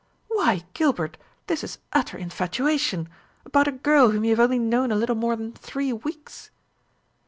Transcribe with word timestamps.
"Why, 0.29 0.65
Gilbert, 0.73 1.15
this 1.45 1.63
is 1.63 1.77
utter 1.93 2.17
infatuation 2.17 3.07
about 3.45 3.67
a 3.67 3.71
girl 3.71 4.09
whom 4.09 4.23
you 4.23 4.31
have 4.31 4.39
only 4.39 4.57
known 4.57 4.91
a 4.91 4.95
little 4.95 5.13
more 5.15 5.35
than 5.35 5.53
three 5.53 5.93
weeks!" 5.93 6.49